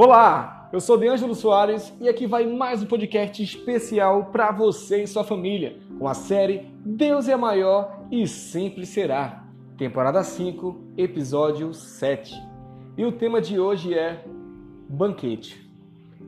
Olá, 0.00 0.68
eu 0.72 0.78
sou 0.78 0.96
Deângelo 0.96 1.34
Soares 1.34 1.92
e 2.00 2.08
aqui 2.08 2.24
vai 2.24 2.46
mais 2.46 2.80
um 2.80 2.86
podcast 2.86 3.42
especial 3.42 4.26
para 4.26 4.52
você 4.52 5.02
e 5.02 5.08
sua 5.08 5.24
família, 5.24 5.76
com 5.98 6.06
a 6.06 6.14
série 6.14 6.70
Deus 6.84 7.26
é 7.26 7.34
maior 7.34 8.04
e 8.08 8.24
sempre 8.28 8.86
será, 8.86 9.44
temporada 9.76 10.22
5, 10.22 10.92
episódio 10.96 11.74
7. 11.74 12.32
E 12.96 13.04
o 13.04 13.10
tema 13.10 13.40
de 13.40 13.58
hoje 13.58 13.92
é 13.92 14.24
banquete. 14.88 15.68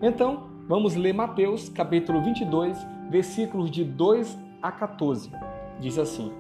Então, 0.03 0.51
vamos 0.67 0.97
ler 0.97 1.15
Mateus, 1.15 1.69
capítulo 1.69 2.21
22, 2.25 2.77
versículos 3.09 3.71
de 3.71 3.85
2 3.85 4.37
a 4.61 4.73
14. 4.73 5.31
Diz 5.79 5.97
assim: 5.97 6.33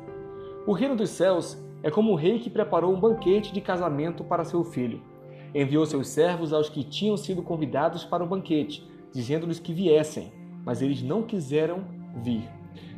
O 0.66 0.72
reino 0.72 0.96
dos 0.96 1.10
céus 1.10 1.56
é 1.80 1.92
como 1.92 2.10
um 2.10 2.16
rei 2.16 2.40
que 2.40 2.50
preparou 2.50 2.92
um 2.92 2.98
banquete 2.98 3.52
de 3.52 3.60
casamento 3.60 4.24
para 4.24 4.42
seu 4.42 4.64
filho 4.64 5.00
Enviou 5.54 5.84
seus 5.84 6.08
servos 6.08 6.52
aos 6.52 6.68
que 6.68 6.84
tinham 6.84 7.16
sido 7.16 7.42
convidados 7.42 8.04
para 8.04 8.22
o 8.22 8.26
banquete, 8.26 8.88
dizendo-lhes 9.12 9.58
que 9.58 9.72
viessem, 9.72 10.32
mas 10.64 10.80
eles 10.80 11.02
não 11.02 11.22
quiseram 11.22 11.84
vir. 12.22 12.48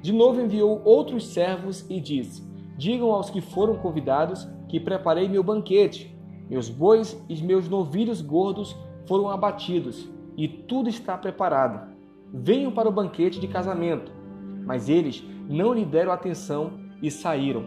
De 0.02 0.12
novo 0.12 0.41
enviou 0.41 0.83
outros 0.84 1.28
servos 1.28 1.87
e 1.88 2.01
disse: 2.01 2.42
Digam 2.77 3.11
aos 3.11 3.30
que 3.30 3.41
foram 3.41 3.77
convidados 3.77 4.48
que 4.69 4.80
preparei 4.80 5.28
meu 5.28 5.42
banquete. 5.42 6.15
Meus 6.51 6.69
bois 6.69 7.23
e 7.28 7.42
meus 7.42 7.69
novilhos 7.69 8.20
gordos 8.20 8.77
foram 9.06 9.30
abatidos, 9.30 10.09
e 10.37 10.47
tudo 10.48 10.89
está 10.89 11.16
preparado. 11.16 11.92
Venham 12.33 12.73
para 12.73 12.89
o 12.89 12.92
banquete 12.92 13.41
de 13.41 13.48
casamento. 13.48 14.12
Mas 14.64 14.89
eles 14.89 15.25
não 15.48 15.73
lhe 15.73 15.84
deram 15.84 16.12
atenção 16.12 16.73
e 17.03 17.11
saíram, 17.11 17.64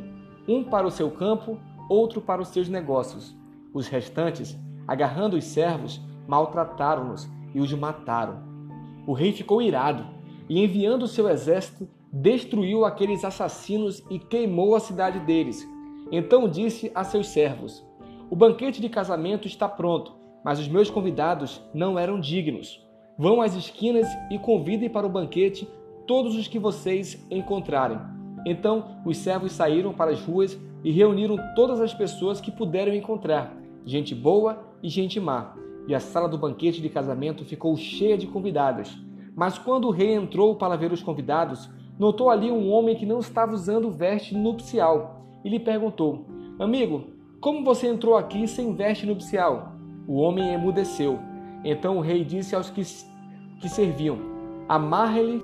um 0.47 0.63
para 0.63 0.87
o 0.87 0.91
seu 0.91 1.11
campo, 1.11 1.59
outro 1.89 2.21
para 2.21 2.41
os 2.41 2.49
seus 2.49 2.69
negócios. 2.69 3.35
Os 3.73 3.87
restantes 3.87 4.57
agarrando 4.87 5.35
os 5.35 5.43
servos, 5.45 6.01
maltrataram-nos 6.27 7.29
e 7.53 7.59
os 7.59 7.73
mataram. 7.73 8.43
O 9.07 9.13
rei 9.13 9.31
ficou 9.31 9.61
irado 9.61 10.05
e, 10.49 10.63
enviando 10.63 11.07
seu 11.07 11.29
exército, 11.29 11.87
destruiu 12.11 12.85
aqueles 12.85 13.23
assassinos 13.23 14.03
e 14.09 14.17
queimou 14.17 14.75
a 14.75 14.79
cidade 14.79 15.19
deles. 15.19 15.67
Então 16.11 16.47
disse 16.47 16.91
a 16.95 17.03
seus 17.03 17.27
servos: 17.27 17.85
O 18.29 18.35
banquete 18.35 18.81
de 18.81 18.89
casamento 18.89 19.47
está 19.47 19.67
pronto, 19.67 20.13
mas 20.43 20.59
os 20.59 20.67
meus 20.67 20.89
convidados 20.89 21.61
não 21.73 21.97
eram 21.99 22.19
dignos. 22.19 22.83
Vão 23.17 23.41
às 23.41 23.55
esquinas 23.55 24.07
e 24.29 24.37
convidem 24.37 24.89
para 24.89 25.07
o 25.07 25.09
banquete 25.09 25.67
todos 26.05 26.35
os 26.35 26.47
que 26.47 26.59
vocês 26.59 27.25
encontrarem. 27.31 27.97
Então 28.45 29.01
os 29.05 29.17
servos 29.17 29.51
saíram 29.53 29.93
para 29.93 30.11
as 30.11 30.21
ruas 30.21 30.57
e 30.83 30.91
reuniram 30.91 31.37
todas 31.55 31.81
as 31.81 31.93
pessoas 31.93 32.39
que 32.39 32.51
puderam 32.51 32.93
encontrar, 32.93 33.55
gente 33.83 34.13
boa 34.13 34.63
e 34.85 34.89
gente 34.89 35.19
má, 35.19 35.55
e 35.87 35.95
a 35.95 35.99
sala 35.99 36.29
do 36.29 36.37
banquete 36.37 36.79
de 36.79 36.89
casamento 36.89 37.43
ficou 37.43 37.75
cheia 37.75 38.15
de 38.15 38.27
convidados. 38.27 38.95
Mas 39.35 39.57
quando 39.57 39.87
o 39.87 39.91
rei 39.91 40.13
entrou 40.13 40.55
para 40.55 40.75
ver 40.75 40.91
os 40.91 41.01
convidados, 41.01 41.67
notou 41.97 42.29
ali 42.29 42.51
um 42.51 42.69
homem 42.69 42.95
que 42.95 43.03
não 43.03 43.17
estava 43.17 43.51
usando 43.51 43.89
veste 43.89 44.35
nupcial 44.35 45.25
e 45.43 45.49
lhe 45.49 45.59
perguntou: 45.59 46.27
Amigo, 46.59 47.05
como 47.41 47.65
você 47.65 47.87
entrou 47.87 48.15
aqui 48.15 48.47
sem 48.47 48.75
veste 48.75 49.07
nupcial? 49.07 49.73
O 50.07 50.17
homem 50.17 50.53
emudeceu. 50.53 51.17
Então 51.63 51.97
o 51.97 52.01
rei 52.01 52.23
disse 52.23 52.55
aos 52.55 52.69
que, 52.69 52.83
que 53.59 53.67
serviam: 53.67 54.19
Amarre-lhe 54.69 55.43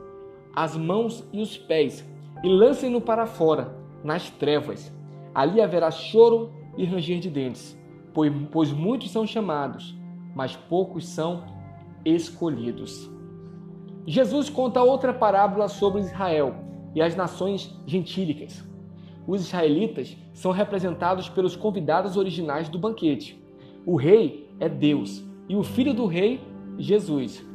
as 0.56 0.78
mãos 0.78 1.28
e 1.34 1.42
os 1.42 1.58
pés 1.58 2.08
e 2.44 2.48
lancem-no 2.48 3.02
para 3.02 3.26
fora, 3.26 3.76
nas 4.04 4.30
trevas. 4.30 4.94
Ali 5.34 5.60
haverá 5.60 5.90
choro 5.90 6.52
e 6.78 6.86
ranger 6.86 7.20
de 7.20 7.30
dentes 7.32 7.81
pois 8.14 8.72
muitos 8.72 9.12
são 9.12 9.26
chamados, 9.26 9.96
mas 10.36 10.56
poucos 10.56 11.08
são 11.08 11.44
escolhidos. 12.04 13.10
Jesus 14.06 14.50
conta 14.50 14.82
outra 14.82 15.14
parábola 15.14 15.68
sobre 15.68 16.02
Israel 16.02 16.56
e 16.96 17.02
as 17.02 17.16
nações 17.16 17.74
gentílicas. 17.86 18.64
Os 19.28 19.42
israelitas 19.42 20.18
são 20.34 20.52
representados 20.52 21.30
pelos 21.30 21.56
convidados 21.56 22.18
originais 22.18 22.68
do 22.68 22.80
banquete. 22.80 23.42
O 23.86 23.96
rei 23.96 24.50
é 24.60 24.68
Deus 24.68 25.24
e 25.48 25.56
o 25.56 25.64
filho 25.64 25.94
do 25.94 26.06
rei, 26.06 26.42
Jesus. 26.78 27.46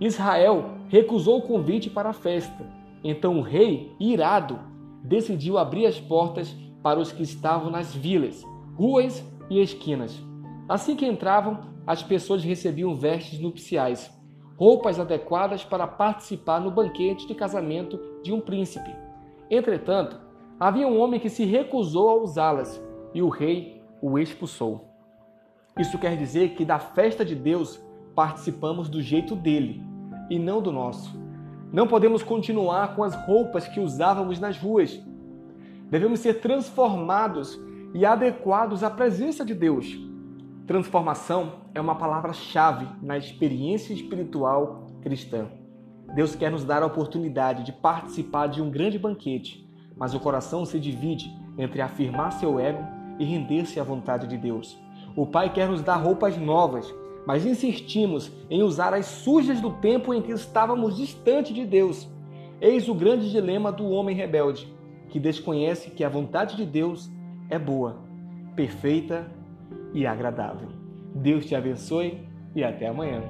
Israel 0.00 0.72
recusou 0.88 1.38
o 1.38 1.42
convite 1.42 1.90
para 1.90 2.10
a 2.10 2.14
festa. 2.14 2.66
Então 3.02 3.38
o 3.38 3.42
rei, 3.42 3.92
irado, 4.00 4.58
decidiu 5.02 5.58
abrir 5.58 5.86
as 5.86 6.00
portas 6.00 6.54
para 6.82 6.98
os 6.98 7.12
que 7.12 7.22
estavam 7.22 7.70
nas 7.70 7.94
vilas, 7.94 8.42
ruas 8.74 9.24
e 9.50 9.60
esquinas. 9.60 10.22
Assim 10.68 10.96
que 10.96 11.06
entravam, 11.06 11.74
as 11.86 12.02
pessoas 12.02 12.42
recebiam 12.42 12.96
vestes 12.96 13.38
nupciais, 13.38 14.10
roupas 14.56 14.98
adequadas 14.98 15.64
para 15.64 15.86
participar 15.86 16.60
no 16.60 16.70
banquete 16.70 17.26
de 17.26 17.34
casamento 17.34 18.00
de 18.22 18.32
um 18.32 18.40
príncipe. 18.40 18.90
Entretanto, 19.50 20.18
havia 20.58 20.86
um 20.86 20.98
homem 20.98 21.20
que 21.20 21.28
se 21.28 21.44
recusou 21.44 22.08
a 22.08 22.14
usá-las 22.14 22.82
e 23.12 23.20
o 23.22 23.28
rei 23.28 23.82
o 24.00 24.18
expulsou. 24.18 24.88
Isso 25.78 25.98
quer 25.98 26.16
dizer 26.16 26.50
que 26.50 26.64
da 26.64 26.78
festa 26.78 27.24
de 27.24 27.34
Deus 27.34 27.80
participamos 28.14 28.88
do 28.88 29.02
jeito 29.02 29.34
dele 29.34 29.82
e 30.30 30.38
não 30.38 30.62
do 30.62 30.70
nosso. 30.70 31.18
Não 31.72 31.88
podemos 31.88 32.22
continuar 32.22 32.94
com 32.94 33.02
as 33.02 33.14
roupas 33.26 33.66
que 33.66 33.80
usávamos 33.80 34.38
nas 34.38 34.56
ruas. 34.56 35.02
Devemos 35.90 36.20
ser 36.20 36.40
transformados 36.40 37.58
e 37.94 38.04
adequados 38.04 38.82
à 38.82 38.90
presença 38.90 39.44
de 39.44 39.54
Deus. 39.54 39.96
Transformação 40.66 41.60
é 41.72 41.80
uma 41.80 41.94
palavra-chave 41.94 42.88
na 43.00 43.16
experiência 43.16 43.94
espiritual 43.94 44.88
cristã. 45.00 45.46
Deus 46.14 46.34
quer 46.34 46.50
nos 46.50 46.64
dar 46.64 46.82
a 46.82 46.86
oportunidade 46.86 47.64
de 47.64 47.72
participar 47.72 48.48
de 48.48 48.60
um 48.60 48.68
grande 48.68 48.98
banquete, 48.98 49.64
mas 49.96 50.12
o 50.12 50.20
coração 50.20 50.64
se 50.64 50.80
divide 50.80 51.32
entre 51.56 51.80
afirmar 51.80 52.32
seu 52.32 52.58
ego 52.58 52.82
e 53.18 53.24
render-se 53.24 53.78
à 53.78 53.84
vontade 53.84 54.26
de 54.26 54.36
Deus. 54.36 54.76
O 55.16 55.24
Pai 55.24 55.52
quer 55.52 55.68
nos 55.68 55.80
dar 55.80 55.96
roupas 55.96 56.36
novas, 56.36 56.92
mas 57.24 57.46
insistimos 57.46 58.32
em 58.50 58.62
usar 58.62 58.92
as 58.92 59.06
sujas 59.06 59.60
do 59.60 59.70
tempo 59.74 60.12
em 60.12 60.20
que 60.20 60.32
estávamos 60.32 60.96
distante 60.96 61.54
de 61.54 61.64
Deus. 61.64 62.08
Eis 62.60 62.88
o 62.88 62.94
grande 62.94 63.30
dilema 63.30 63.70
do 63.70 63.88
homem 63.88 64.16
rebelde, 64.16 64.72
que 65.10 65.20
desconhece 65.20 65.90
que 65.90 66.02
a 66.02 66.08
vontade 66.08 66.56
de 66.56 66.66
Deus 66.66 67.08
é 67.50 67.58
boa, 67.58 67.98
perfeita 68.54 69.26
e 69.92 70.06
agradável. 70.06 70.68
Deus 71.14 71.46
te 71.46 71.54
abençoe 71.54 72.26
e 72.54 72.64
até 72.64 72.88
amanhã. 72.88 73.22